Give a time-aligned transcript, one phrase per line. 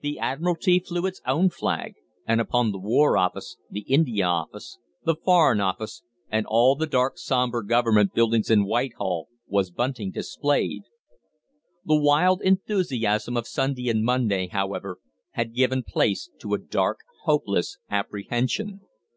[0.00, 1.94] The Admiralty flew its own flag,
[2.26, 7.16] and upon the War Office, the India Office, the Foreign Office, and all the dark,
[7.18, 10.82] sombre Government buildings in Whitehall was bunting displayed.
[11.84, 14.98] The wild enthusiasm of Sunday and Monday, however,
[15.34, 18.80] had given place to a dark, hopeless apprehension.